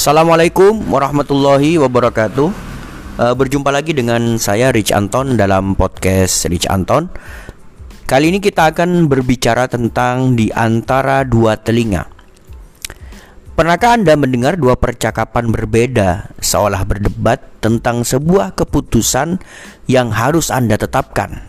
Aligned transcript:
Assalamualaikum 0.00 0.88
warahmatullahi 0.88 1.76
wabarakatuh. 1.76 2.48
Uh, 3.20 3.34
berjumpa 3.36 3.68
lagi 3.68 3.92
dengan 3.92 4.40
saya 4.40 4.72
Rich 4.72 4.96
Anton 4.96 5.36
dalam 5.36 5.76
podcast 5.76 6.48
Rich 6.48 6.72
Anton. 6.72 7.12
Kali 8.08 8.32
ini 8.32 8.40
kita 8.40 8.72
akan 8.72 9.12
berbicara 9.12 9.68
tentang 9.68 10.40
di 10.40 10.48
antara 10.56 11.20
dua 11.28 11.60
telinga. 11.60 12.08
Pernahkah 13.52 14.00
Anda 14.00 14.16
mendengar 14.16 14.56
dua 14.56 14.80
percakapan 14.80 15.52
berbeda 15.52 16.32
seolah 16.40 16.80
berdebat 16.88 17.60
tentang 17.60 18.00
sebuah 18.00 18.56
keputusan 18.56 19.36
yang 19.84 20.16
harus 20.16 20.48
Anda 20.48 20.80
tetapkan? 20.80 21.44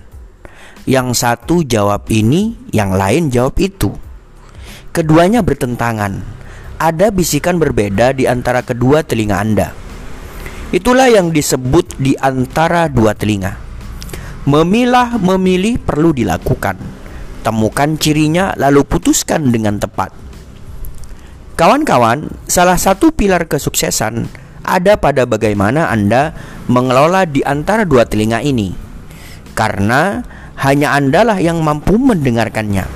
Yang 0.83 1.23
satu 1.23 1.63
jawab 1.63 2.03
ini, 2.11 2.59
yang 2.75 2.99
lain 2.99 3.31
jawab 3.31 3.55
itu. 3.63 3.95
Keduanya 4.91 5.39
bertentangan 5.39 6.40
ada 6.81 7.13
bisikan 7.13 7.61
berbeda 7.61 8.17
di 8.17 8.25
antara 8.25 8.65
kedua 8.65 9.05
telinga 9.05 9.37
Anda. 9.37 9.69
Itulah 10.73 11.13
yang 11.13 11.29
disebut 11.29 12.01
di 12.01 12.17
antara 12.17 12.89
dua 12.89 13.13
telinga. 13.13 13.53
Memilah 14.49 15.21
memilih 15.21 15.77
perlu 15.77 16.09
dilakukan. 16.09 16.81
Temukan 17.45 18.01
cirinya 18.01 18.57
lalu 18.57 18.81
putuskan 18.81 19.53
dengan 19.53 19.77
tepat. 19.77 20.09
Kawan-kawan, 21.53 22.33
salah 22.49 22.81
satu 22.81 23.13
pilar 23.13 23.45
kesuksesan 23.45 24.25
ada 24.65 24.97
pada 24.97 25.29
bagaimana 25.29 25.93
Anda 25.93 26.33
mengelola 26.65 27.29
di 27.29 27.45
antara 27.45 27.85
dua 27.85 28.09
telinga 28.09 28.41
ini. 28.41 28.73
Karena 29.53 30.25
hanya 30.57 30.97
Andalah 30.97 31.37
yang 31.37 31.61
mampu 31.61 32.01
mendengarkannya. 32.01 32.89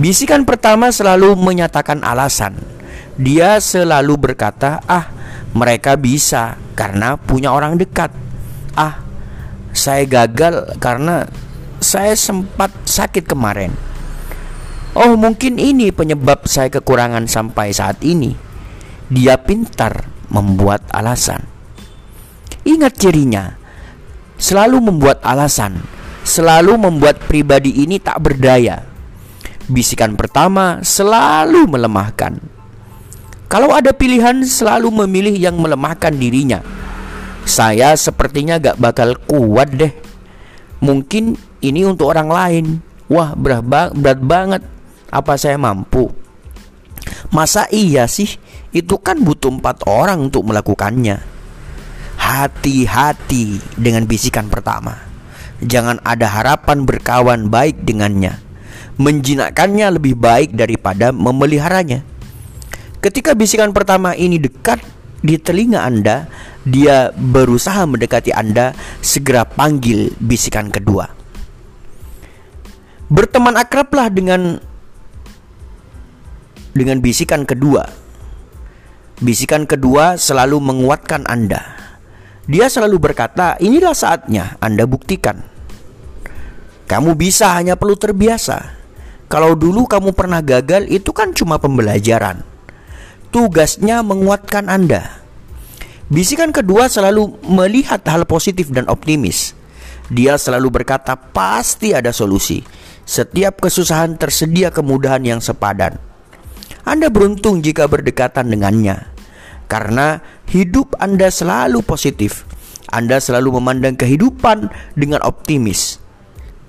Bisikan 0.00 0.48
pertama 0.48 0.88
selalu 0.88 1.36
menyatakan 1.36 2.00
alasan 2.00 2.73
dia 3.14 3.62
selalu 3.62 4.18
berkata, 4.18 4.82
"Ah, 4.90 5.10
mereka 5.54 5.94
bisa 5.94 6.58
karena 6.74 7.14
punya 7.14 7.54
orang 7.54 7.78
dekat." 7.78 8.10
Ah, 8.74 9.02
saya 9.70 10.02
gagal 10.06 10.78
karena 10.82 11.30
saya 11.78 12.18
sempat 12.18 12.74
sakit 12.86 13.26
kemarin. 13.26 13.70
Oh, 14.94 15.18
mungkin 15.18 15.58
ini 15.58 15.90
penyebab 15.90 16.46
saya 16.46 16.70
kekurangan 16.70 17.26
sampai 17.26 17.74
saat 17.74 17.98
ini. 18.06 18.34
Dia 19.10 19.38
pintar 19.38 20.06
membuat 20.30 20.86
alasan. 20.94 21.42
Ingat 22.62 22.96
cirinya, 22.96 23.58
selalu 24.38 24.80
membuat 24.90 25.20
alasan, 25.26 25.82
selalu 26.22 26.78
membuat 26.78 27.20
pribadi 27.26 27.84
ini 27.84 27.98
tak 27.98 28.22
berdaya. 28.22 28.86
Bisikan 29.66 30.14
pertama 30.14 30.80
selalu 30.80 31.68
melemahkan 31.68 32.53
kalau 33.54 33.70
ada 33.70 33.94
pilihan 33.94 34.42
selalu 34.42 35.06
memilih 35.06 35.38
yang 35.38 35.54
melemahkan 35.54 36.10
dirinya. 36.10 36.58
Saya 37.46 37.94
sepertinya 37.94 38.58
gak 38.58 38.82
bakal 38.82 39.14
kuat 39.30 39.70
deh. 39.70 39.94
Mungkin 40.82 41.38
ini 41.62 41.86
untuk 41.86 42.10
orang 42.10 42.34
lain. 42.34 42.66
Wah 43.06 43.30
berat, 43.38 43.62
ba 43.62 43.94
berat 43.94 44.18
banget. 44.18 44.62
Apa 45.06 45.38
saya 45.38 45.54
mampu? 45.54 46.10
Masa 47.30 47.70
iya 47.70 48.10
sih? 48.10 48.26
Itu 48.74 48.98
kan 48.98 49.22
butuh 49.22 49.54
empat 49.54 49.86
orang 49.86 50.34
untuk 50.34 50.50
melakukannya. 50.50 51.22
Hati-hati 52.18 53.62
dengan 53.78 54.02
bisikan 54.10 54.50
pertama. 54.50 54.98
Jangan 55.62 56.02
ada 56.02 56.26
harapan 56.26 56.82
berkawan 56.82 57.54
baik 57.54 57.86
dengannya. 57.86 58.34
Menjinakkannya 58.98 59.94
lebih 59.94 60.18
baik 60.18 60.58
daripada 60.58 61.14
memeliharanya. 61.14 62.13
Ketika 63.04 63.36
bisikan 63.36 63.76
pertama 63.76 64.16
ini 64.16 64.40
dekat 64.40 64.80
di 65.20 65.36
telinga 65.36 65.84
Anda, 65.84 66.24
dia 66.64 67.12
berusaha 67.12 67.84
mendekati 67.84 68.32
Anda, 68.32 68.72
segera 69.04 69.44
panggil 69.44 70.16
bisikan 70.16 70.72
kedua. 70.72 71.12
Berteman 73.12 73.60
akrablah 73.60 74.08
dengan 74.08 74.56
dengan 76.72 77.04
bisikan 77.04 77.44
kedua. 77.44 77.84
Bisikan 79.20 79.68
kedua 79.68 80.16
selalu 80.16 80.64
menguatkan 80.64 81.28
Anda. 81.28 81.76
Dia 82.48 82.72
selalu 82.72 83.04
berkata, 83.04 83.60
"Inilah 83.60 83.92
saatnya 83.92 84.56
Anda 84.64 84.88
buktikan." 84.88 85.44
Kamu 86.88 87.12
bisa 87.20 87.52
hanya 87.52 87.76
perlu 87.76 88.00
terbiasa. 88.00 88.80
Kalau 89.28 89.52
dulu 89.52 89.84
kamu 89.84 90.16
pernah 90.16 90.40
gagal, 90.40 90.88
itu 90.88 91.12
kan 91.12 91.36
cuma 91.36 91.60
pembelajaran 91.60 92.53
tugasnya 93.34 94.06
menguatkan 94.06 94.70
Anda. 94.70 95.18
Bisikan 96.06 96.54
kedua 96.54 96.86
selalu 96.86 97.42
melihat 97.42 98.06
hal 98.06 98.22
positif 98.30 98.70
dan 98.70 98.86
optimis. 98.86 99.58
Dia 100.06 100.38
selalu 100.38 100.70
berkata, 100.70 101.18
"Pasti 101.18 101.90
ada 101.90 102.14
solusi. 102.14 102.62
Setiap 103.02 103.58
kesusahan 103.58 104.14
tersedia 104.14 104.70
kemudahan 104.70 105.26
yang 105.26 105.40
sepadan." 105.42 105.98
Anda 106.86 107.10
beruntung 107.10 107.58
jika 107.58 107.90
berdekatan 107.90 108.54
dengannya, 108.54 109.02
karena 109.66 110.22
hidup 110.46 110.94
Anda 111.02 111.26
selalu 111.34 111.82
positif. 111.82 112.46
Anda 112.94 113.18
selalu 113.18 113.58
memandang 113.58 113.98
kehidupan 113.98 114.70
dengan 114.94 115.24
optimis. 115.26 115.98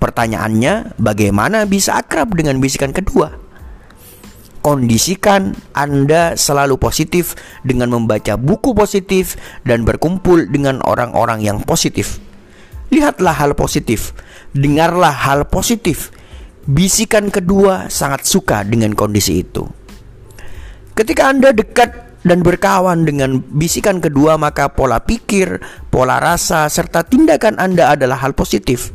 Pertanyaannya, 0.02 0.98
bagaimana 0.98 1.62
bisa 1.68 1.94
akrab 1.94 2.34
dengan 2.34 2.58
bisikan 2.58 2.90
kedua? 2.90 3.45
Kondisikan 4.66 5.54
Anda 5.78 6.34
selalu 6.34 6.74
positif 6.74 7.38
dengan 7.62 7.94
membaca 7.94 8.34
buku 8.34 8.74
positif 8.74 9.38
dan 9.62 9.86
berkumpul 9.86 10.50
dengan 10.50 10.82
orang-orang 10.82 11.38
yang 11.38 11.62
positif. 11.62 12.18
Lihatlah 12.90 13.30
hal 13.30 13.54
positif, 13.54 14.10
dengarlah 14.58 15.14
hal 15.14 15.46
positif. 15.46 16.10
Bisikan 16.66 17.30
kedua 17.30 17.86
sangat 17.86 18.26
suka 18.26 18.66
dengan 18.66 18.98
kondisi 18.98 19.46
itu. 19.46 19.62
Ketika 20.98 21.30
Anda 21.30 21.54
dekat 21.54 22.18
dan 22.26 22.42
berkawan 22.42 23.06
dengan 23.06 23.38
bisikan 23.38 24.02
kedua, 24.02 24.34
maka 24.34 24.74
pola 24.74 24.98
pikir, 24.98 25.62
pola 25.94 26.18
rasa, 26.18 26.66
serta 26.66 27.06
tindakan 27.06 27.62
Anda 27.62 27.94
adalah 27.94 28.18
hal 28.18 28.34
positif 28.34 28.90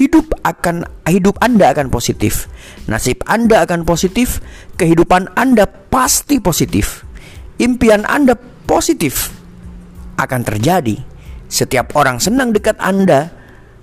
hidup 0.00 0.32
akan 0.48 0.88
hidup 1.04 1.36
Anda 1.44 1.76
akan 1.76 1.92
positif. 1.92 2.48
Nasib 2.88 3.20
Anda 3.28 3.68
akan 3.68 3.84
positif, 3.84 4.40
kehidupan 4.80 5.36
Anda 5.36 5.68
pasti 5.68 6.40
positif. 6.40 7.04
Impian 7.60 8.08
Anda 8.08 8.40
positif 8.64 9.28
akan 10.16 10.40
terjadi. 10.40 10.96
Setiap 11.52 11.92
orang 11.92 12.16
senang 12.16 12.56
dekat 12.56 12.80
Anda 12.80 13.28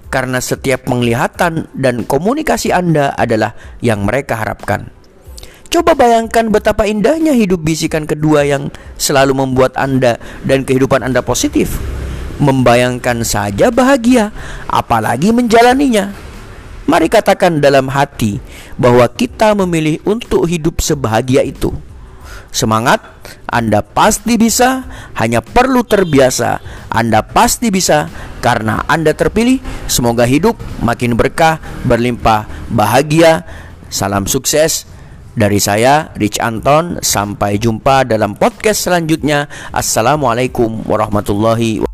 karena 0.09 0.41
setiap 0.41 0.89
penglihatan 0.89 1.69
dan 1.77 2.07
komunikasi 2.09 2.73
Anda 2.73 3.13
adalah 3.13 3.53
yang 3.85 4.01
mereka 4.01 4.41
harapkan. 4.41 4.89
Coba 5.67 5.93
bayangkan 5.99 6.47
betapa 6.47 6.87
indahnya 6.87 7.35
hidup 7.35 7.59
bisikan 7.59 8.07
kedua 8.07 8.47
yang 8.47 8.71
selalu 8.95 9.35
membuat 9.35 9.75
Anda 9.75 10.15
dan 10.47 10.63
kehidupan 10.63 11.03
Anda 11.03 11.19
positif. 11.21 11.96
Membayangkan 12.37 13.25
saja 13.25 13.73
bahagia, 13.73 14.29
apalagi 14.69 15.33
menjalaninya. 15.33 16.13
Mari 16.87 17.11
katakan 17.11 17.59
dalam 17.59 17.91
hati 17.91 18.39
bahwa 18.79 19.03
kita 19.11 19.51
memilih 19.57 19.99
untuk 20.07 20.47
hidup 20.47 20.79
sebahagia 20.79 21.43
itu. 21.43 21.75
Semangat, 22.47 23.03
Anda 23.43 23.83
pasti 23.83 24.39
bisa, 24.39 24.87
hanya 25.19 25.43
perlu 25.43 25.83
terbiasa. 25.83 26.63
Anda 26.87 27.27
pasti 27.27 27.67
bisa 27.69 28.07
karena 28.39 28.87
Anda 28.87 29.11
terpilih. 29.11 29.59
Semoga 29.91 30.23
hidup 30.23 30.55
makin 30.79 31.19
berkah, 31.19 31.59
berlimpah, 31.83 32.47
bahagia. 32.71 33.43
Salam 33.91 34.23
sukses 34.23 34.87
dari 35.35 35.59
saya 35.59 36.15
Rich 36.15 36.39
Anton. 36.39 37.03
Sampai 37.03 37.59
jumpa 37.59 38.07
dalam 38.07 38.33
podcast 38.39 38.87
selanjutnya. 38.87 39.51
Assalamualaikum 39.75 40.87
warahmatullahi 40.87 41.83
wabarakatuh. 41.83 41.86